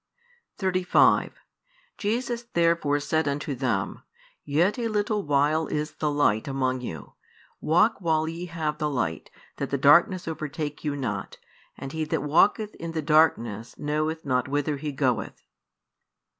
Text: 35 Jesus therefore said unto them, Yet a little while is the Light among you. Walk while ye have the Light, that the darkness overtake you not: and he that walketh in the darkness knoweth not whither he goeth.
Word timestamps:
35 0.57 1.35
Jesus 1.99 2.41
therefore 2.55 2.99
said 2.99 3.27
unto 3.27 3.53
them, 3.53 4.01
Yet 4.43 4.79
a 4.79 4.87
little 4.87 5.21
while 5.21 5.67
is 5.67 5.91
the 5.97 6.09
Light 6.09 6.47
among 6.47 6.81
you. 6.81 7.13
Walk 7.59 8.01
while 8.01 8.27
ye 8.27 8.47
have 8.47 8.79
the 8.79 8.89
Light, 8.89 9.29
that 9.57 9.69
the 9.69 9.77
darkness 9.77 10.27
overtake 10.27 10.83
you 10.83 10.95
not: 10.95 11.37
and 11.77 11.91
he 11.91 12.03
that 12.05 12.23
walketh 12.23 12.73
in 12.77 12.93
the 12.93 13.03
darkness 13.03 13.77
knoweth 13.77 14.25
not 14.25 14.47
whither 14.47 14.77
he 14.77 14.91
goeth. 14.91 15.43